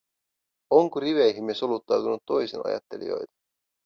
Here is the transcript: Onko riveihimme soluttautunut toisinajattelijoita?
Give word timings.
Onko 0.69 0.99
riveihimme 0.99 1.53
soluttautunut 1.53 2.21
toisinajattelijoita? 2.25 3.33